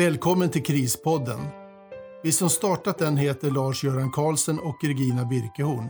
Välkommen 0.00 0.50
till 0.50 0.62
Krispodden. 0.62 1.40
Vi 2.22 2.32
som 2.32 2.50
startat 2.50 2.98
den 2.98 3.16
heter 3.16 3.50
Lars-Göran 3.50 4.10
Karlsson 4.10 4.58
och 4.58 4.84
Regina 4.84 5.24
Birkehorn. 5.24 5.88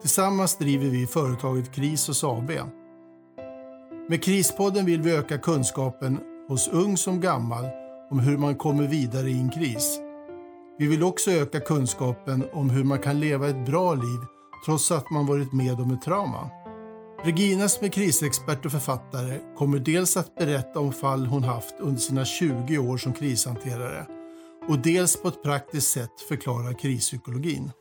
Tillsammans 0.00 0.58
driver 0.58 0.86
vi 0.86 1.06
företaget 1.06 1.74
Krisos 1.74 2.24
AB. 2.24 2.50
Med 4.08 4.24
Krispodden 4.24 4.86
vill 4.86 5.02
vi 5.02 5.16
öka 5.16 5.38
kunskapen 5.38 6.18
hos 6.48 6.68
ung 6.68 6.96
som 6.96 7.20
gammal 7.20 7.64
om 8.10 8.18
hur 8.18 8.38
man 8.38 8.54
kommer 8.54 8.86
vidare 8.86 9.30
i 9.30 9.38
en 9.40 9.50
kris. 9.50 9.98
Vi 10.78 10.86
vill 10.86 11.02
också 11.02 11.30
öka 11.30 11.60
kunskapen 11.60 12.44
om 12.52 12.70
hur 12.70 12.84
man 12.84 12.98
kan 12.98 13.20
leva 13.20 13.48
ett 13.48 13.66
bra 13.66 13.94
liv 13.94 14.20
trots 14.66 14.90
att 14.90 15.10
man 15.10 15.26
varit 15.26 15.52
med 15.52 15.80
om 15.80 15.94
ett 15.94 16.02
trauma. 16.02 16.50
Regina 17.24 17.68
som 17.68 17.86
är 17.86 17.90
krisexpert 17.90 18.66
och 18.66 18.72
författare 18.72 19.38
kommer 19.56 19.78
dels 19.78 20.16
att 20.16 20.34
berätta 20.34 20.80
om 20.80 20.92
fall 20.92 21.26
hon 21.26 21.44
haft 21.44 21.74
under 21.78 22.00
sina 22.00 22.24
20 22.24 22.78
år 22.78 22.96
som 22.96 23.12
krishanterare 23.12 24.06
och 24.68 24.78
dels 24.78 25.22
på 25.22 25.28
ett 25.28 25.42
praktiskt 25.42 25.92
sätt 25.92 26.20
förklara 26.28 26.74
krispsykologin. 26.74 27.72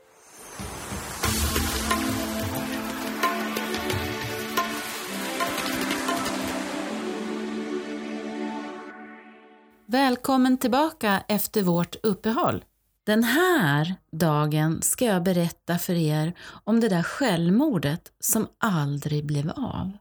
Välkommen 9.87 10.57
tillbaka 10.57 11.23
efter 11.27 11.63
vårt 11.63 11.95
uppehåll. 12.03 12.63
Den 13.09 13.23
här 13.23 13.95
dagen 14.11 14.81
ska 14.81 15.05
jag 15.05 15.23
berätta 15.23 15.77
för 15.77 15.93
er 15.93 16.33
om 16.63 16.79
det 16.79 16.89
där 16.89 17.03
självmordet 17.03 18.11
som 18.19 18.47
aldrig 18.57 19.25
blev 19.25 19.49
av. 19.49 19.91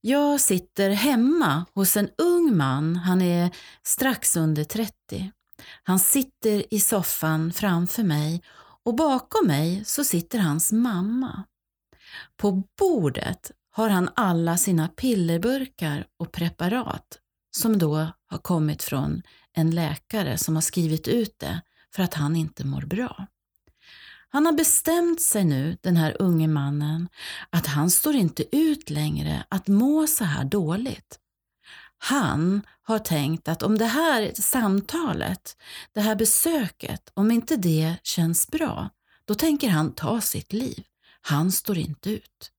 Jag 0.00 0.40
sitter 0.40 0.90
hemma 0.90 1.64
hos 1.74 1.96
en 1.96 2.08
ung 2.18 2.56
man, 2.56 2.96
han 2.96 3.22
är 3.22 3.50
strax 3.82 4.36
under 4.36 4.64
30. 4.64 5.30
Han 5.82 5.98
sitter 5.98 6.74
i 6.74 6.80
soffan 6.80 7.52
framför 7.52 8.02
mig 8.02 8.42
och 8.84 8.94
bakom 8.94 9.46
mig 9.46 9.84
så 9.84 10.04
sitter 10.04 10.38
hans 10.38 10.72
mamma. 10.72 11.44
På 12.36 12.62
bordet 12.78 13.50
har 13.70 13.88
han 13.88 14.08
alla 14.16 14.56
sina 14.56 14.88
pillerburkar 14.88 16.06
och 16.18 16.32
preparat 16.32 17.18
som 17.56 17.78
då 17.78 18.08
har 18.26 18.38
kommit 18.38 18.82
från 18.82 19.22
en 19.52 19.70
läkare 19.70 20.38
som 20.38 20.54
har 20.54 20.62
skrivit 20.62 21.08
ut 21.08 21.38
det 21.38 21.60
för 21.94 22.02
att 22.02 22.14
han 22.14 22.36
inte 22.36 22.66
mår 22.66 22.82
bra. 22.82 23.26
Han 24.28 24.46
har 24.46 24.52
bestämt 24.52 25.20
sig 25.20 25.44
nu, 25.44 25.76
den 25.80 25.96
här 25.96 26.16
unge 26.22 26.48
mannen, 26.48 27.08
att 27.50 27.66
han 27.66 27.90
står 27.90 28.14
inte 28.14 28.56
ut 28.56 28.90
längre 28.90 29.44
att 29.48 29.68
må 29.68 30.06
så 30.06 30.24
här 30.24 30.44
dåligt. 30.44 31.18
Han 31.98 32.62
har 32.82 32.98
tänkt 32.98 33.48
att 33.48 33.62
om 33.62 33.78
det 33.78 33.86
här 33.86 34.32
samtalet, 34.34 35.56
det 35.92 36.00
här 36.00 36.16
besöket, 36.16 37.10
om 37.14 37.30
inte 37.30 37.56
det 37.56 37.96
känns 38.02 38.48
bra, 38.48 38.90
då 39.24 39.34
tänker 39.34 39.68
han 39.68 39.92
ta 39.92 40.20
sitt 40.20 40.52
liv. 40.52 40.84
Han 41.20 41.52
står 41.52 41.78
inte 41.78 42.10
ut. 42.10 42.50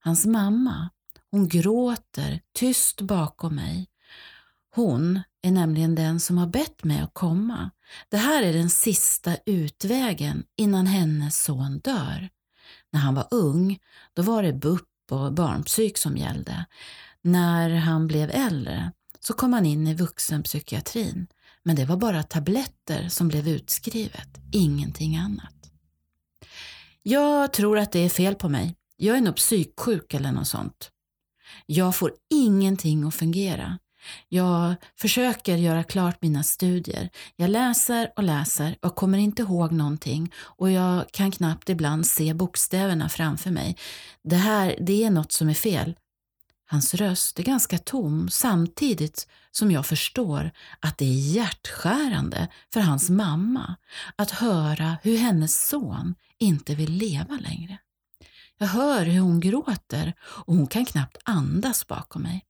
Hans 0.00 0.26
mamma, 0.26 0.90
hon 1.30 1.48
gråter 1.48 2.40
tyst 2.54 3.00
bakom 3.00 3.54
mig. 3.54 3.86
Hon 4.74 5.20
är 5.48 5.52
nämligen 5.52 5.94
den 5.94 6.20
som 6.20 6.38
har 6.38 6.46
bett 6.46 6.84
mig 6.84 7.00
att 7.00 7.14
komma. 7.14 7.70
Det 8.08 8.16
här 8.16 8.42
är 8.42 8.52
den 8.52 8.70
sista 8.70 9.36
utvägen 9.46 10.44
innan 10.56 10.86
hennes 10.86 11.42
son 11.44 11.78
dör. 11.78 12.28
När 12.92 13.00
han 13.00 13.14
var 13.14 13.28
ung, 13.30 13.78
då 14.14 14.22
var 14.22 14.42
det 14.42 14.52
BUP 14.52 14.84
och 15.10 15.32
barnpsyk 15.32 15.98
som 15.98 16.16
gällde. 16.16 16.64
När 17.22 17.70
han 17.70 18.06
blev 18.06 18.30
äldre 18.30 18.92
så 19.20 19.32
kom 19.32 19.52
han 19.52 19.66
in 19.66 19.86
i 19.86 19.94
vuxenpsykiatrin. 19.94 21.26
Men 21.62 21.76
det 21.76 21.84
var 21.84 21.96
bara 21.96 22.22
tabletter 22.22 23.08
som 23.08 23.28
blev 23.28 23.48
utskrivet, 23.48 24.28
ingenting 24.52 25.16
annat. 25.16 25.70
Jag 27.02 27.52
tror 27.52 27.78
att 27.78 27.92
det 27.92 27.98
är 27.98 28.08
fel 28.08 28.34
på 28.34 28.48
mig. 28.48 28.74
Jag 28.96 29.16
är 29.16 29.20
nog 29.20 29.36
psyksjuk 29.36 30.14
eller 30.14 30.32
något 30.32 30.48
sånt. 30.48 30.90
Jag 31.66 31.96
får 31.96 32.12
ingenting 32.30 33.04
att 33.04 33.14
fungera. 33.14 33.78
Jag 34.28 34.74
försöker 34.96 35.56
göra 35.56 35.84
klart 35.84 36.22
mina 36.22 36.42
studier. 36.42 37.10
Jag 37.36 37.50
läser 37.50 38.12
och 38.16 38.22
läser 38.22 38.76
och 38.80 38.96
kommer 38.96 39.18
inte 39.18 39.42
ihåg 39.42 39.72
någonting 39.72 40.32
och 40.38 40.70
jag 40.70 41.10
kan 41.10 41.30
knappt 41.30 41.68
ibland 41.68 42.06
se 42.06 42.34
bokstäverna 42.34 43.08
framför 43.08 43.50
mig. 43.50 43.76
Det 44.22 44.36
här, 44.36 44.76
det 44.80 45.04
är 45.04 45.10
något 45.10 45.32
som 45.32 45.48
är 45.48 45.54
fel. 45.54 45.96
Hans 46.70 46.94
röst 46.94 47.38
är 47.38 47.42
ganska 47.42 47.78
tom 47.78 48.28
samtidigt 48.30 49.28
som 49.50 49.70
jag 49.70 49.86
förstår 49.86 50.50
att 50.80 50.98
det 50.98 51.04
är 51.04 51.34
hjärtskärande 51.34 52.48
för 52.72 52.80
hans 52.80 53.10
mamma 53.10 53.76
att 54.16 54.30
höra 54.30 54.96
hur 55.02 55.18
hennes 55.18 55.68
son 55.68 56.14
inte 56.38 56.74
vill 56.74 56.92
leva 56.92 57.38
längre. 57.40 57.78
Jag 58.58 58.66
hör 58.66 59.04
hur 59.04 59.20
hon 59.20 59.40
gråter 59.40 60.14
och 60.20 60.54
hon 60.54 60.66
kan 60.66 60.84
knappt 60.84 61.16
andas 61.24 61.86
bakom 61.86 62.22
mig. 62.22 62.44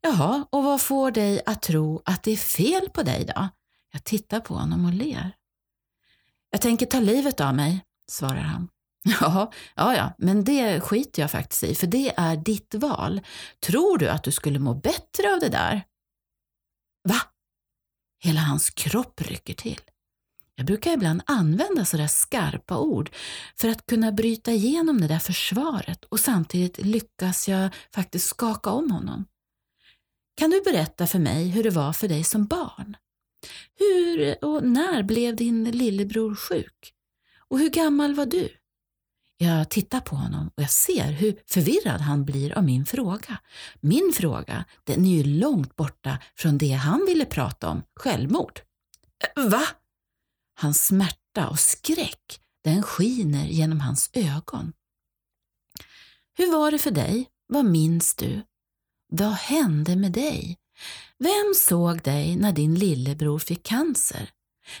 Jaha, 0.00 0.46
och 0.50 0.64
vad 0.64 0.80
får 0.80 1.10
dig 1.10 1.42
att 1.46 1.62
tro 1.62 2.02
att 2.04 2.22
det 2.22 2.32
är 2.32 2.36
fel 2.36 2.90
på 2.90 3.02
dig 3.02 3.24
då? 3.24 3.48
Jag 3.92 4.04
tittar 4.04 4.40
på 4.40 4.54
honom 4.54 4.84
och 4.84 4.92
ler. 4.92 5.32
Jag 6.50 6.60
tänker 6.60 6.86
ta 6.86 7.00
livet 7.00 7.40
av 7.40 7.54
mig, 7.54 7.84
svarar 8.10 8.40
han. 8.40 8.68
Ja, 9.20 9.52
ja, 9.74 9.96
ja, 9.96 10.12
men 10.18 10.44
det 10.44 10.80
skiter 10.80 11.22
jag 11.22 11.30
faktiskt 11.30 11.64
i, 11.64 11.74
för 11.74 11.86
det 11.86 12.14
är 12.16 12.36
ditt 12.36 12.74
val. 12.74 13.20
Tror 13.66 13.98
du 13.98 14.08
att 14.08 14.24
du 14.24 14.32
skulle 14.32 14.58
må 14.58 14.74
bättre 14.74 15.32
av 15.34 15.40
det 15.40 15.48
där? 15.48 15.84
Va? 17.08 17.20
Hela 18.18 18.40
hans 18.40 18.70
kropp 18.70 19.20
rycker 19.20 19.54
till. 19.54 19.80
Jag 20.54 20.66
brukar 20.66 20.92
ibland 20.92 21.22
använda 21.26 21.84
sådär 21.84 22.06
skarpa 22.06 22.78
ord 22.78 23.10
för 23.56 23.68
att 23.68 23.86
kunna 23.86 24.12
bryta 24.12 24.52
igenom 24.52 25.00
det 25.00 25.08
där 25.08 25.18
försvaret 25.18 26.04
och 26.04 26.20
samtidigt 26.20 26.78
lyckas 26.78 27.48
jag 27.48 27.74
faktiskt 27.94 28.28
skaka 28.28 28.70
om 28.70 28.90
honom. 28.90 29.24
Kan 30.34 30.50
du 30.50 30.62
berätta 30.62 31.06
för 31.06 31.18
mig 31.18 31.48
hur 31.48 31.62
det 31.62 31.70
var 31.70 31.92
för 31.92 32.08
dig 32.08 32.24
som 32.24 32.46
barn? 32.46 32.96
Hur 33.78 34.44
och 34.44 34.64
när 34.64 35.02
blev 35.02 35.36
din 35.36 35.70
lillebror 35.70 36.34
sjuk? 36.34 36.94
Och 37.48 37.58
hur 37.58 37.70
gammal 37.70 38.14
var 38.14 38.26
du? 38.26 38.48
Jag 39.36 39.70
tittar 39.70 40.00
på 40.00 40.16
honom 40.16 40.50
och 40.56 40.62
jag 40.62 40.70
ser 40.70 41.12
hur 41.12 41.42
förvirrad 41.46 42.00
han 42.00 42.24
blir 42.24 42.58
av 42.58 42.64
min 42.64 42.86
fråga. 42.86 43.38
Min 43.80 44.12
fråga, 44.14 44.64
den 44.84 45.06
är 45.06 45.10
ju 45.10 45.24
långt 45.24 45.76
borta 45.76 46.18
från 46.36 46.58
det 46.58 46.72
han 46.72 47.04
ville 47.06 47.24
prata 47.24 47.68
om, 47.68 47.82
självmord. 47.96 48.60
Va? 49.36 49.62
Hans 50.60 50.86
smärta 50.86 51.48
och 51.48 51.58
skräck, 51.58 52.40
den 52.64 52.82
skiner 52.82 53.46
genom 53.46 53.80
hans 53.80 54.10
ögon. 54.12 54.72
Hur 56.36 56.52
var 56.52 56.70
det 56.70 56.78
för 56.78 56.90
dig? 56.90 57.30
Vad 57.46 57.64
minns 57.64 58.14
du? 58.14 58.42
Vad 59.14 59.32
hände 59.32 59.96
med 59.96 60.12
dig? 60.12 60.58
Vem 61.18 61.54
såg 61.56 62.02
dig 62.02 62.36
när 62.36 62.52
din 62.52 62.74
lillebror 62.74 63.38
fick 63.38 63.62
cancer? 63.62 64.30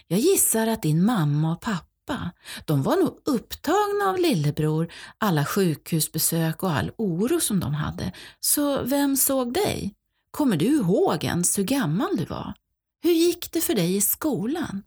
Jag 0.06 0.18
gissar 0.18 0.66
att 0.66 0.82
din 0.82 1.04
mamma 1.04 1.52
och 1.52 1.60
pappa, 1.60 2.30
de 2.64 2.82
var 2.82 2.96
nog 2.96 3.18
upptagna 3.24 4.04
av 4.10 4.18
lillebror, 4.18 4.92
alla 5.18 5.44
sjukhusbesök 5.44 6.62
och 6.62 6.72
all 6.72 6.90
oro 6.98 7.40
som 7.40 7.60
de 7.60 7.74
hade. 7.74 8.12
Så 8.40 8.82
vem 8.82 9.16
såg 9.16 9.54
dig? 9.54 9.94
Kommer 10.30 10.56
du 10.56 10.66
ihåg 10.66 11.24
ens 11.24 11.58
hur 11.58 11.64
gammal 11.64 12.16
du 12.16 12.24
var? 12.24 12.54
Hur 13.02 13.12
gick 13.12 13.52
det 13.52 13.60
för 13.60 13.74
dig 13.74 13.96
i 13.96 14.00
skolan? 14.00 14.82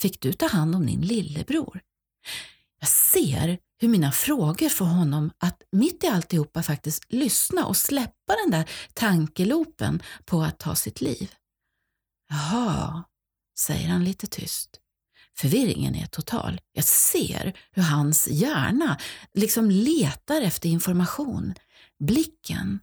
Fick 0.00 0.20
du 0.20 0.32
ta 0.32 0.46
hand 0.46 0.74
om 0.74 0.86
din 0.86 1.00
lillebror? 1.00 1.80
Jag 2.80 2.88
ser 2.88 3.58
hur 3.78 3.88
mina 3.88 4.12
frågor 4.12 4.68
får 4.68 4.84
honom 4.84 5.30
att 5.38 5.62
mitt 5.72 6.04
i 6.04 6.06
alltihopa 6.06 6.62
faktiskt 6.62 7.04
lyssna 7.08 7.66
och 7.66 7.76
släppa 7.76 8.34
den 8.44 8.50
där 8.50 8.70
tankelopen 8.94 10.02
på 10.24 10.42
att 10.42 10.58
ta 10.58 10.74
sitt 10.74 11.00
liv. 11.00 11.34
Jaha, 12.28 13.04
säger 13.58 13.88
han 13.88 14.04
lite 14.04 14.26
tyst. 14.26 14.80
Förvirringen 15.38 15.94
är 15.94 16.06
total. 16.06 16.60
Jag 16.72 16.84
ser 16.84 17.58
hur 17.72 17.82
hans 17.82 18.28
hjärna 18.28 18.98
liksom 19.34 19.70
letar 19.70 20.40
efter 20.40 20.68
information. 20.68 21.54
Blicken 21.98 22.80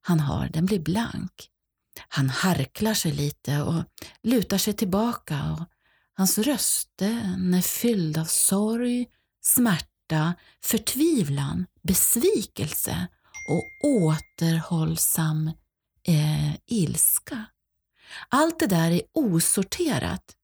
han 0.00 0.20
har, 0.20 0.48
den 0.48 0.66
blir 0.66 0.80
blank. 0.80 1.50
Han 2.08 2.30
harklar 2.30 2.94
sig 2.94 3.12
lite 3.12 3.62
och 3.62 3.84
lutar 4.22 4.58
sig 4.58 4.74
tillbaka 4.74 5.52
och 5.52 5.66
hans 6.14 6.38
röst 6.38 6.90
den 6.96 7.54
är 7.54 7.62
fylld 7.62 8.18
av 8.18 8.24
sorg, 8.24 9.06
smärta 9.42 9.97
smärta, 10.08 10.34
förtvivlan, 10.64 11.66
besvikelse 11.82 13.08
och 13.48 13.64
återhållsam 13.84 15.50
eh, 16.06 16.54
ilska. 16.66 17.44
Allt 18.28 18.58
det 18.58 18.66
där 18.66 18.90
är 18.90 19.02
osorterat. 19.14 20.34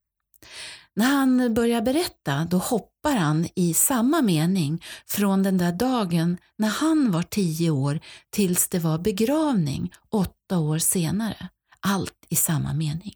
När 0.95 1.05
han 1.05 1.53
börjar 1.53 1.81
berätta 1.81 2.47
då 2.49 2.57
hoppar 2.57 3.15
han 3.15 3.47
i 3.55 3.73
samma 3.73 4.21
mening 4.21 4.83
från 5.07 5.43
den 5.43 5.57
där 5.57 5.71
dagen 5.71 6.37
när 6.57 6.69
han 6.69 7.11
var 7.11 7.23
tio 7.23 7.69
år 7.69 7.99
tills 8.29 8.69
det 8.69 8.79
var 8.79 8.97
begravning 8.97 9.93
åtta 10.09 10.59
år 10.59 10.79
senare. 10.79 11.49
Allt 11.79 12.25
i 12.29 12.35
samma 12.35 12.73
mening. 12.73 13.13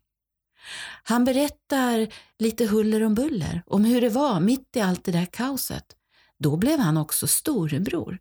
Han 1.03 1.25
berättar 1.25 2.07
lite 2.39 2.65
huller 2.65 3.03
om 3.03 3.15
buller 3.15 3.63
om 3.65 3.85
hur 3.85 4.01
det 4.01 4.09
var 4.09 4.39
mitt 4.39 4.75
i 4.75 4.81
allt 4.81 5.03
det 5.03 5.11
där 5.11 5.25
kaoset. 5.25 5.95
Då 6.39 6.57
blev 6.57 6.79
han 6.79 6.97
också 6.97 7.27
storebror 7.27 8.19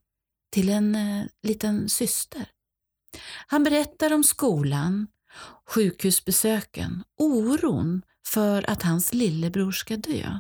till 0.53 0.69
en 0.69 0.95
eh, 0.95 1.25
liten 1.43 1.89
syster. 1.89 2.51
Han 3.47 3.65
berättar 3.65 4.13
om 4.13 4.25
skolan, 4.25 5.07
sjukhusbesöken, 5.67 7.05
oron 7.19 8.03
för 8.27 8.71
att 8.71 8.83
hans 8.83 9.15
lillebror 9.15 9.73
ska 9.73 9.97
dö. 9.97 10.39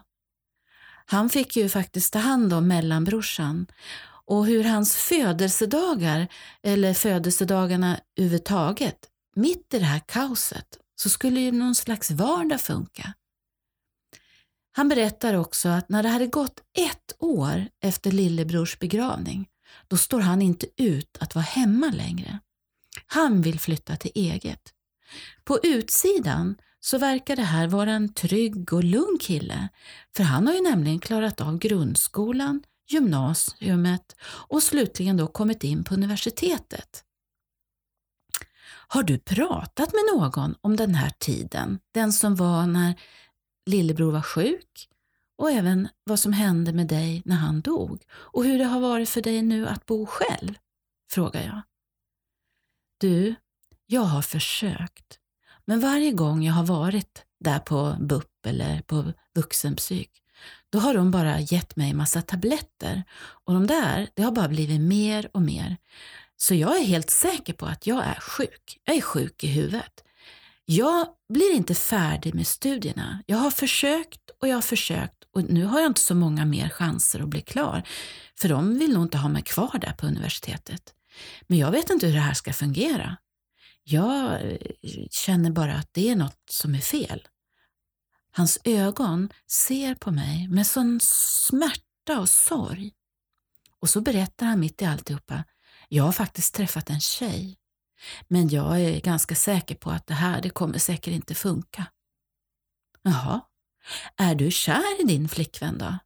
Han 1.06 1.28
fick 1.30 1.56
ju 1.56 1.68
faktiskt 1.68 2.12
ta 2.12 2.18
hand 2.18 2.52
om 2.52 2.68
mellanbrorsan 2.68 3.66
och 4.26 4.46
hur 4.46 4.64
hans 4.64 4.96
födelsedagar, 4.96 6.28
eller 6.62 6.94
födelsedagarna 6.94 8.00
överhuvudtaget, 8.16 8.98
mitt 9.36 9.74
i 9.74 9.78
det 9.78 9.84
här 9.84 10.02
kaoset, 10.06 10.78
så 10.96 11.08
skulle 11.08 11.40
ju 11.40 11.52
någon 11.52 11.74
slags 11.74 12.10
vardag 12.10 12.60
funka. 12.60 13.14
Han 14.78 14.88
berättar 14.88 15.34
också 15.34 15.68
att 15.68 15.88
när 15.88 16.02
det 16.02 16.08
hade 16.08 16.26
gått 16.26 16.60
ett 16.78 17.16
år 17.18 17.68
efter 17.82 18.12
lillebrors 18.12 18.78
begravning, 18.78 19.48
då 19.88 19.96
står 19.96 20.20
han 20.20 20.42
inte 20.42 20.66
ut 20.76 21.16
att 21.20 21.34
vara 21.34 21.44
hemma 21.44 21.86
längre. 21.86 22.38
Han 23.06 23.42
vill 23.42 23.60
flytta 23.60 23.96
till 23.96 24.10
eget. 24.14 24.72
På 25.44 25.58
utsidan 25.62 26.56
så 26.80 26.98
verkar 26.98 27.36
det 27.36 27.42
här 27.42 27.66
vara 27.66 27.90
en 27.90 28.14
trygg 28.14 28.72
och 28.72 28.84
lugn 28.84 29.18
kille, 29.20 29.68
för 30.16 30.24
han 30.24 30.46
har 30.46 30.54
ju 30.54 30.62
nämligen 30.62 30.98
klarat 30.98 31.40
av 31.40 31.58
grundskolan, 31.58 32.62
gymnasiet 32.88 34.16
och 34.22 34.62
slutligen 34.62 35.16
då 35.16 35.26
kommit 35.26 35.64
in 35.64 35.84
på 35.84 35.94
universitetet. 35.94 37.04
Har 38.88 39.02
du 39.02 39.18
pratat 39.18 39.92
med 39.92 40.02
någon 40.14 40.54
om 40.60 40.76
den 40.76 40.94
här 40.94 41.12
tiden, 41.18 41.78
den 41.94 42.12
som 42.12 42.36
var 42.36 42.66
när 42.66 42.94
lillebror 43.68 44.12
var 44.12 44.22
sjuk 44.22 44.88
och 45.38 45.50
även 45.50 45.88
vad 46.04 46.18
som 46.18 46.32
hände 46.32 46.72
med 46.72 46.86
dig 46.86 47.22
när 47.24 47.36
han 47.36 47.60
dog 47.60 48.02
och 48.10 48.44
hur 48.44 48.58
det 48.58 48.64
har 48.64 48.80
varit 48.80 49.08
för 49.08 49.22
dig 49.22 49.42
nu 49.42 49.66
att 49.66 49.86
bo 49.86 50.06
själv? 50.06 50.54
frågar 51.10 51.42
jag. 51.42 51.62
Du, 52.98 53.34
jag 53.86 54.00
har 54.00 54.22
försökt, 54.22 55.18
men 55.64 55.80
varje 55.80 56.12
gång 56.12 56.42
jag 56.42 56.54
har 56.54 56.64
varit 56.64 57.24
där 57.40 57.58
på 57.58 57.96
BUP 58.00 58.46
eller 58.46 58.82
på 58.82 59.12
vuxenpsyk, 59.34 60.22
då 60.70 60.78
har 60.78 60.94
de 60.94 61.10
bara 61.10 61.40
gett 61.40 61.76
mig 61.76 61.94
massa 61.94 62.22
tabletter 62.22 63.02
och 63.18 63.54
de 63.54 63.66
där, 63.66 64.08
det 64.14 64.22
har 64.22 64.32
bara 64.32 64.48
blivit 64.48 64.80
mer 64.80 65.30
och 65.32 65.42
mer. 65.42 65.76
Så 66.36 66.54
jag 66.54 66.78
är 66.78 66.84
helt 66.84 67.10
säker 67.10 67.52
på 67.52 67.66
att 67.66 67.86
jag 67.86 68.04
är 68.04 68.20
sjuk. 68.20 68.80
Jag 68.84 68.96
är 68.96 69.00
sjuk 69.00 69.44
i 69.44 69.46
huvudet. 69.46 70.04
Jag 70.70 71.06
blir 71.28 71.54
inte 71.54 71.74
färdig 71.74 72.34
med 72.34 72.46
studierna. 72.46 73.22
Jag 73.26 73.36
har 73.36 73.50
försökt 73.50 74.30
och 74.40 74.48
jag 74.48 74.54
har 74.54 74.62
försökt 74.62 75.24
och 75.34 75.44
nu 75.44 75.64
har 75.64 75.80
jag 75.80 75.90
inte 75.90 76.00
så 76.00 76.14
många 76.14 76.44
mer 76.44 76.68
chanser 76.68 77.20
att 77.20 77.28
bli 77.28 77.40
klar. 77.40 77.82
För 78.40 78.48
de 78.48 78.78
vill 78.78 78.92
nog 78.92 79.02
inte 79.02 79.18
ha 79.18 79.28
mig 79.28 79.42
kvar 79.42 79.78
där 79.80 79.92
på 79.92 80.06
universitetet. 80.06 80.94
Men 81.46 81.58
jag 81.58 81.70
vet 81.70 81.90
inte 81.90 82.06
hur 82.06 82.14
det 82.14 82.20
här 82.20 82.34
ska 82.34 82.52
fungera. 82.52 83.16
Jag 83.84 84.32
eh, 84.32 84.58
känner 85.10 85.50
bara 85.50 85.74
att 85.74 85.88
det 85.92 86.10
är 86.10 86.16
något 86.16 86.42
som 86.50 86.74
är 86.74 86.80
fel. 86.80 87.28
Hans 88.30 88.58
ögon 88.64 89.28
ser 89.50 89.94
på 89.94 90.10
mig 90.10 90.48
med 90.48 90.66
sån 90.66 91.00
smärta 91.02 92.20
och 92.20 92.28
sorg. 92.28 92.92
Och 93.80 93.90
så 93.90 94.00
berättar 94.00 94.46
han 94.46 94.60
mitt 94.60 94.82
i 94.82 94.84
alltihopa. 94.84 95.44
Jag 95.88 96.04
har 96.04 96.12
faktiskt 96.12 96.54
träffat 96.54 96.90
en 96.90 97.00
tjej. 97.00 97.56
Men 98.28 98.48
jag 98.48 98.80
är 98.80 99.00
ganska 99.00 99.34
säker 99.34 99.74
på 99.74 99.90
att 99.90 100.06
det 100.06 100.14
här, 100.14 100.42
det 100.42 100.50
kommer 100.50 100.78
säkert 100.78 101.14
inte 101.14 101.34
funka. 101.34 101.86
Jaha, 103.02 103.40
är 104.16 104.34
du 104.34 104.50
kär 104.50 105.00
i 105.00 105.04
din 105.04 105.28
flickvän 105.28 105.78
då? 105.78 105.98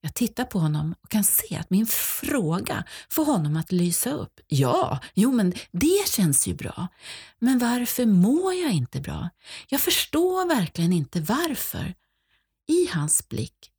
Jag 0.00 0.14
tittar 0.14 0.44
på 0.44 0.58
honom 0.58 0.94
och 1.02 1.10
kan 1.10 1.24
se 1.24 1.56
att 1.56 1.70
min 1.70 1.86
fråga 1.86 2.84
får 3.08 3.24
honom 3.24 3.56
att 3.56 3.72
lysa 3.72 4.10
upp. 4.10 4.40
Ja, 4.46 5.00
jo 5.14 5.32
men 5.32 5.54
det 5.70 6.08
känns 6.08 6.46
ju 6.46 6.54
bra. 6.54 6.88
Men 7.38 7.58
varför 7.58 8.06
mår 8.06 8.54
jag 8.54 8.72
inte 8.72 9.00
bra? 9.00 9.30
Jag 9.68 9.80
förstår 9.80 10.48
verkligen 10.48 10.92
inte 10.92 11.20
varför. 11.20 11.94
I 12.68 12.88
hans 12.92 13.28
blick 13.28 13.70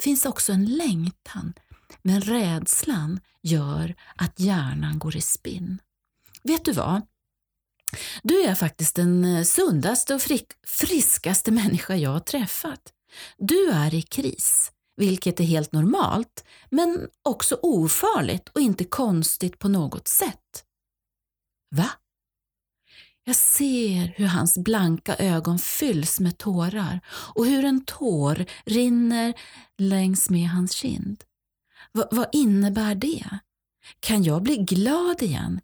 finns 0.00 0.26
också 0.26 0.52
en 0.52 0.64
längtan, 0.64 1.54
men 2.02 2.20
rädslan 2.20 3.20
gör 3.42 3.94
att 4.16 4.40
hjärnan 4.40 4.98
går 4.98 5.16
i 5.16 5.20
spinn. 5.20 5.78
Vet 6.42 6.64
du 6.64 6.72
vad? 6.72 7.02
Du 8.22 8.42
är 8.42 8.54
faktiskt 8.54 8.96
den 8.96 9.24
eh, 9.24 9.42
sundaste 9.42 10.14
och 10.14 10.22
friskaste 10.66 11.50
människa 11.50 11.96
jag 11.96 12.10
har 12.10 12.20
träffat. 12.20 12.92
Du 13.38 13.70
är 13.70 13.94
i 13.94 14.02
kris 14.02 14.72
vilket 15.00 15.40
är 15.40 15.44
helt 15.44 15.72
normalt, 15.72 16.44
men 16.70 17.08
också 17.22 17.58
ofarligt 17.62 18.48
och 18.48 18.60
inte 18.60 18.84
konstigt 18.84 19.58
på 19.58 19.68
något 19.68 20.08
sätt. 20.08 20.64
Va? 21.70 21.90
Jag 23.24 23.36
ser 23.36 24.14
hur 24.16 24.26
hans 24.26 24.58
blanka 24.58 25.16
ögon 25.16 25.58
fylls 25.58 26.20
med 26.20 26.38
tårar 26.38 27.00
och 27.08 27.46
hur 27.46 27.64
en 27.64 27.84
tår 27.84 28.44
rinner 28.64 29.34
längs 29.78 30.30
med 30.30 30.48
hans 30.48 30.72
kind. 30.72 31.24
V 31.92 32.02
vad 32.10 32.28
innebär 32.32 32.94
det? 32.94 33.38
Kan 34.00 34.22
jag 34.22 34.42
bli 34.42 34.56
glad 34.56 35.22
igen? 35.22 35.60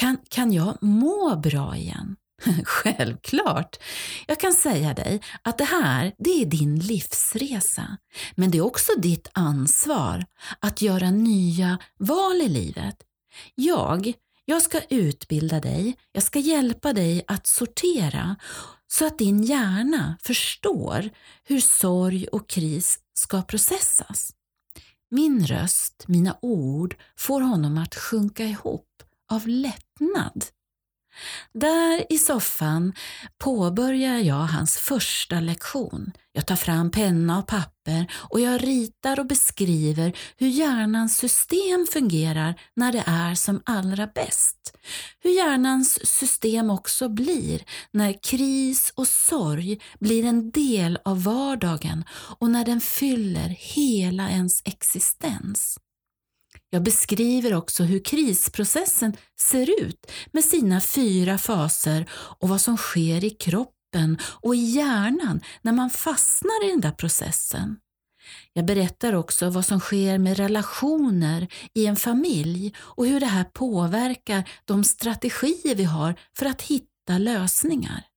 Kan, 0.00 0.18
kan 0.28 0.52
jag 0.52 0.82
må 0.82 1.36
bra 1.36 1.76
igen? 1.76 2.16
Självklart. 2.64 3.76
Jag 4.26 4.40
kan 4.40 4.52
säga 4.52 4.94
dig 4.94 5.22
att 5.42 5.58
det 5.58 5.64
här, 5.64 6.12
det 6.18 6.30
är 6.30 6.46
din 6.46 6.78
livsresa. 6.78 7.96
Men 8.34 8.50
det 8.50 8.58
är 8.58 8.62
också 8.62 8.92
ditt 8.98 9.28
ansvar 9.34 10.26
att 10.60 10.82
göra 10.82 11.10
nya 11.10 11.78
val 11.98 12.40
i 12.42 12.48
livet. 12.48 12.96
Jag, 13.54 14.12
jag 14.44 14.62
ska 14.62 14.80
utbilda 14.90 15.60
dig, 15.60 15.96
jag 16.12 16.22
ska 16.22 16.38
hjälpa 16.38 16.92
dig 16.92 17.24
att 17.26 17.46
sortera 17.46 18.36
så 18.86 19.06
att 19.06 19.18
din 19.18 19.42
hjärna 19.42 20.16
förstår 20.22 21.10
hur 21.44 21.60
sorg 21.60 22.26
och 22.26 22.48
kris 22.48 22.98
ska 23.14 23.42
processas. 23.42 24.30
Min 25.10 25.46
röst, 25.46 26.04
mina 26.08 26.36
ord 26.42 26.96
får 27.16 27.40
honom 27.40 27.78
att 27.78 27.94
sjunka 27.94 28.44
ihop 28.44 28.86
av 29.30 29.48
lättnad 30.00 30.44
där 31.52 32.12
i 32.12 32.18
soffan 32.18 32.92
påbörjar 33.38 34.18
jag 34.18 34.34
hans 34.34 34.76
första 34.76 35.40
lektion. 35.40 36.12
Jag 36.32 36.46
tar 36.46 36.56
fram 36.56 36.90
penna 36.90 37.38
och 37.38 37.46
papper 37.46 38.12
och 38.12 38.40
jag 38.40 38.64
ritar 38.64 39.20
och 39.20 39.26
beskriver 39.26 40.18
hur 40.36 40.48
hjärnans 40.48 41.16
system 41.16 41.86
fungerar 41.92 42.60
när 42.76 42.92
det 42.92 43.04
är 43.06 43.34
som 43.34 43.62
allra 43.64 44.06
bäst. 44.06 44.76
Hur 45.22 45.30
hjärnans 45.30 46.06
system 46.06 46.70
också 46.70 47.08
blir 47.08 47.62
när 47.90 48.22
kris 48.22 48.92
och 48.96 49.08
sorg 49.08 49.80
blir 50.00 50.24
en 50.24 50.50
del 50.50 50.98
av 51.04 51.22
vardagen 51.22 52.04
och 52.38 52.50
när 52.50 52.64
den 52.64 52.80
fyller 52.80 53.48
hela 53.58 54.30
ens 54.30 54.62
existens. 54.64 55.78
Jag 56.70 56.82
beskriver 56.82 57.54
också 57.54 57.82
hur 57.82 58.04
krisprocessen 58.04 59.16
ser 59.40 59.82
ut 59.82 60.12
med 60.32 60.44
sina 60.44 60.80
fyra 60.80 61.38
faser 61.38 62.10
och 62.12 62.48
vad 62.48 62.60
som 62.60 62.76
sker 62.76 63.24
i 63.24 63.30
kroppen 63.30 64.18
och 64.22 64.54
i 64.54 64.58
hjärnan 64.58 65.40
när 65.62 65.72
man 65.72 65.90
fastnar 65.90 66.68
i 66.68 66.70
den 66.70 66.80
där 66.80 66.90
processen. 66.90 67.76
Jag 68.52 68.64
berättar 68.64 69.12
också 69.12 69.50
vad 69.50 69.64
som 69.64 69.80
sker 69.80 70.18
med 70.18 70.36
relationer 70.36 71.48
i 71.74 71.86
en 71.86 71.96
familj 71.96 72.74
och 72.78 73.06
hur 73.06 73.20
det 73.20 73.26
här 73.26 73.44
påverkar 73.44 74.50
de 74.64 74.84
strategier 74.84 75.74
vi 75.74 75.84
har 75.84 76.14
för 76.38 76.46
att 76.46 76.62
hitta 76.62 77.18
lösningar. 77.18 78.09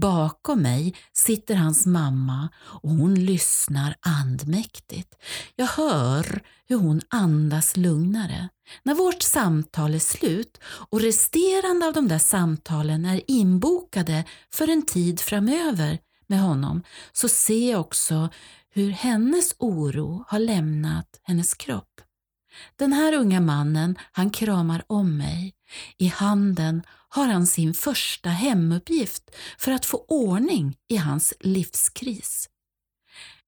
Bakom 0.00 0.62
mig 0.62 0.94
sitter 1.12 1.54
hans 1.54 1.86
mamma 1.86 2.48
och 2.58 2.90
hon 2.90 3.14
lyssnar 3.14 3.96
andmäktigt. 4.00 5.14
Jag 5.56 5.66
hör 5.66 6.42
hur 6.68 6.76
hon 6.76 7.00
andas 7.08 7.76
lugnare. 7.76 8.48
När 8.82 8.94
vårt 8.94 9.22
samtal 9.22 9.94
är 9.94 9.98
slut 9.98 10.58
och 10.64 11.00
resterande 11.00 11.86
av 11.86 11.92
de 11.92 12.08
där 12.08 12.18
samtalen 12.18 13.04
är 13.04 13.20
inbokade 13.26 14.24
för 14.50 14.68
en 14.68 14.86
tid 14.86 15.20
framöver 15.20 15.98
med 16.26 16.40
honom 16.40 16.82
så 17.12 17.28
ser 17.28 17.70
jag 17.70 17.80
också 17.80 18.28
hur 18.74 18.90
hennes 18.90 19.54
oro 19.58 20.24
har 20.28 20.38
lämnat 20.38 21.20
hennes 21.22 21.54
kropp. 21.54 22.00
Den 22.76 22.92
här 22.92 23.14
unga 23.14 23.40
mannen, 23.40 23.98
han 24.12 24.30
kramar 24.30 24.82
om 24.86 25.16
mig. 25.16 25.54
I 25.98 26.06
handen 26.06 26.82
har 27.08 27.26
han 27.26 27.46
sin 27.46 27.74
första 27.74 28.28
hemuppgift 28.28 29.30
för 29.58 29.72
att 29.72 29.86
få 29.86 30.04
ordning 30.08 30.76
i 30.88 30.96
hans 30.96 31.34
livskris. 31.40 32.48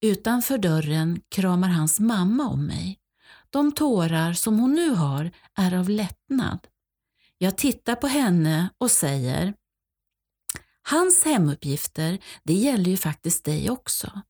Utanför 0.01 0.59
dörren 0.59 1.21
kramar 1.31 1.69
hans 1.69 2.01
mamma 2.01 2.49
om 2.49 2.67
mig. 2.67 2.99
De 3.51 3.73
tårar 3.73 4.33
som 4.33 4.59
hon 4.59 4.75
nu 4.75 4.91
har 4.91 5.31
är 5.57 5.75
av 5.75 5.89
lättnad. 5.89 6.59
Jag 7.39 7.57
tittar 7.57 7.95
på 7.95 8.07
henne 8.07 8.69
och 8.79 8.91
säger 8.91 9.55
Hans 10.89 11.25
hemuppgifter, 11.25 12.19
det 12.43 12.53
gäller 12.53 12.91
ju 12.91 12.97
faktiskt 12.97 13.45
dig 13.45 13.71
också. 13.71 14.21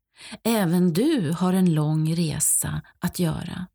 Även 0.44 0.92
du 0.92 1.32
har 1.32 1.52
en 1.52 1.74
lång 1.74 2.14
resa 2.14 2.82
att 2.98 3.18
göra. 3.18 3.66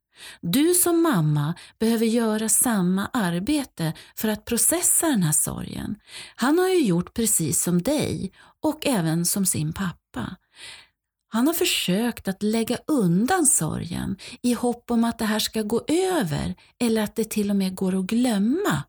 Du 0.42 0.74
som 0.74 1.02
mamma 1.02 1.54
behöver 1.80 2.06
göra 2.06 2.50
samma 2.50 3.08
arbete 3.14 3.94
för 4.16 4.28
att 4.28 4.46
processa 4.46 5.08
den 5.08 5.24
här 5.24 5.32
sorgen. 5.32 5.96
Han 6.36 6.60
har 6.60 6.70
ju 6.70 6.84
gjort 6.84 7.14
precis 7.14 7.64
som 7.64 7.82
dig 7.82 8.32
och 8.62 8.88
även 8.88 9.26
som 9.26 9.46
sin 9.46 9.74
pappa. 9.74 10.36
Han 11.32 11.48
har 11.48 11.54
försökt 11.54 12.28
att 12.28 12.44
lägga 12.44 12.78
undan 12.88 13.46
sorgen 13.46 14.18
i 14.42 14.54
hopp 14.54 14.92
om 14.92 15.04
att 15.04 15.20
det 15.20 15.26
här 15.26 15.40
ska 15.40 15.62
gå 15.62 15.82
över 15.88 16.56
eller 16.80 17.02
att 17.02 17.16
det 17.16 17.30
till 17.30 17.50
och 17.50 17.56
med 17.56 17.76
går 17.76 18.00
att 18.00 18.06
glömma. 18.06 18.84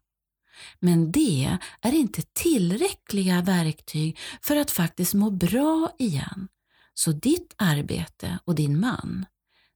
Men 0.80 1.12
det 1.12 1.58
är 1.80 1.92
inte 1.92 2.22
tillräckliga 2.22 3.42
verktyg 3.42 4.18
för 4.42 4.56
att 4.56 4.70
faktiskt 4.70 5.14
må 5.14 5.30
bra 5.30 5.90
igen. 5.98 6.48
Så 6.94 7.12
ditt 7.12 7.54
arbete 7.58 8.38
och 8.44 8.54
din 8.54 8.80
man, 8.80 9.26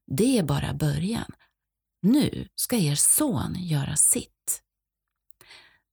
det 0.06 0.38
är 0.38 0.42
bara 0.42 0.74
början. 0.74 1.32
Nu 2.04 2.48
ska 2.54 2.76
er 2.76 2.94
son 2.94 3.56
göra 3.58 3.96
sitt. 3.96 4.62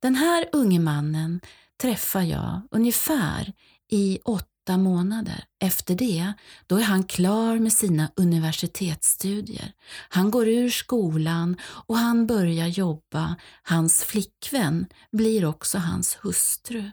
Den 0.01 0.15
här 0.15 0.49
unge 0.51 0.79
mannen 0.79 1.41
träffar 1.81 2.21
jag 2.21 2.61
ungefär 2.71 3.53
i 3.89 4.19
åtta 4.25 4.77
månader. 4.77 5.43
Efter 5.59 5.95
det, 5.95 6.33
då 6.67 6.75
är 6.77 6.83
han 6.83 7.03
klar 7.03 7.59
med 7.59 7.73
sina 7.73 8.11
universitetsstudier. 8.15 9.71
Han 10.09 10.31
går 10.31 10.47
ur 10.47 10.69
skolan 10.69 11.57
och 11.63 11.97
han 11.97 12.27
börjar 12.27 12.67
jobba. 12.67 13.35
Hans 13.63 14.03
flickvän 14.03 14.85
blir 15.11 15.45
också 15.45 15.77
hans 15.77 16.17
hustru. 16.21 16.91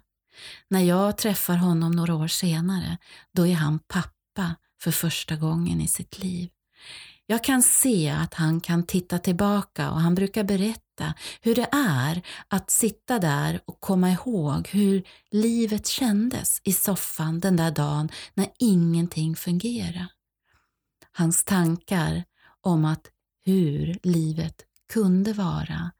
När 0.68 0.82
jag 0.82 1.18
träffar 1.18 1.56
honom 1.56 1.92
några 1.92 2.14
år 2.14 2.28
senare, 2.28 2.98
då 3.32 3.46
är 3.46 3.54
han 3.54 3.78
pappa 3.78 4.54
för 4.80 4.90
första 4.90 5.36
gången 5.36 5.80
i 5.80 5.88
sitt 5.88 6.18
liv. 6.18 6.50
Jag 7.30 7.44
kan 7.44 7.62
se 7.62 8.10
att 8.10 8.34
han 8.34 8.60
kan 8.60 8.86
titta 8.86 9.18
tillbaka 9.18 9.90
och 9.90 10.00
han 10.00 10.14
brukar 10.14 10.44
berätta 10.44 11.14
hur 11.40 11.54
det 11.54 11.68
är 11.72 12.22
att 12.48 12.70
sitta 12.70 13.18
där 13.18 13.60
och 13.64 13.80
komma 13.80 14.10
ihåg 14.10 14.68
hur 14.68 15.02
livet 15.30 15.86
kändes 15.86 16.60
i 16.64 16.72
soffan 16.72 17.40
den 17.40 17.56
där 17.56 17.70
dagen 17.70 18.08
när 18.34 18.48
ingenting 18.58 19.36
fungerade. 19.36 20.08
Hans 21.12 21.44
tankar 21.44 22.24
om 22.60 22.84
att 22.84 23.06
hur 23.44 23.98
livet 24.02 24.62
kunde 24.92 25.32
vara, 25.32 25.90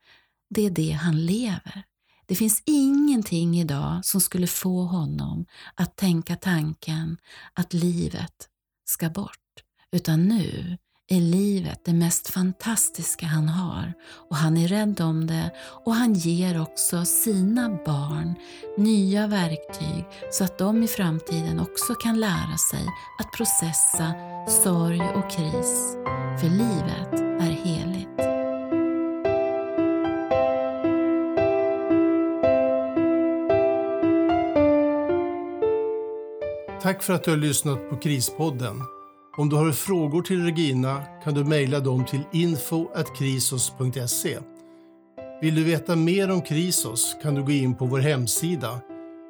det 0.50 0.66
är 0.66 0.70
det 0.70 0.92
han 0.92 1.26
lever. 1.26 1.82
Det 2.26 2.36
finns 2.36 2.62
ingenting 2.66 3.60
idag 3.60 4.04
som 4.04 4.20
skulle 4.20 4.46
få 4.46 4.82
honom 4.82 5.46
att 5.74 5.96
tänka 5.96 6.36
tanken 6.36 7.18
att 7.52 7.72
livet 7.72 8.48
ska 8.84 9.10
bort. 9.10 9.64
Utan 9.92 10.28
nu 10.28 10.78
är 11.10 11.20
livet 11.20 11.80
det 11.84 11.92
mest 11.92 12.28
fantastiska 12.28 13.26
han 13.26 13.48
har 13.48 13.92
och 14.30 14.36
han 14.36 14.56
är 14.56 14.68
rädd 14.68 15.00
om 15.00 15.26
det 15.26 15.50
och 15.84 15.94
han 15.94 16.14
ger 16.14 16.60
också 16.60 17.04
sina 17.04 17.78
barn 17.86 18.34
nya 18.76 19.26
verktyg 19.26 20.04
så 20.30 20.44
att 20.44 20.58
de 20.58 20.82
i 20.82 20.88
framtiden 20.88 21.60
också 21.60 21.94
kan 21.94 22.20
lära 22.20 22.56
sig 22.70 22.86
att 23.18 23.32
processa 23.32 24.12
sorg 24.48 25.00
och 25.00 25.30
kris. 25.30 25.96
För 26.40 26.48
livet 26.48 27.12
är 27.40 27.50
heligt. 27.64 28.08
Tack 36.82 37.02
för 37.02 37.12
att 37.12 37.24
du 37.24 37.30
har 37.30 37.38
lyssnat 37.38 37.90
på 37.90 37.96
Krispodden. 37.96 38.97
Om 39.38 39.48
du 39.48 39.56
har 39.56 39.72
frågor 39.72 40.22
till 40.22 40.44
Regina 40.44 41.02
kan 41.24 41.34
du 41.34 41.44
mejla 41.44 41.80
dem 41.80 42.04
till 42.04 42.20
info.krisos.se. 42.32 44.38
Vill 45.40 45.54
du 45.54 45.64
veta 45.64 45.96
mer 45.96 46.30
om 46.30 46.42
Krisos 46.42 47.16
kan 47.22 47.34
du 47.34 47.42
gå 47.42 47.50
in 47.50 47.74
på 47.74 47.86
vår 47.86 47.98
hemsida 47.98 48.80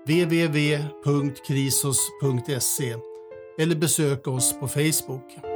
www.krisos.se 0.06 2.94
eller 3.58 3.76
besöka 3.76 4.30
oss 4.30 4.54
på 4.60 4.68
Facebook. 4.68 5.47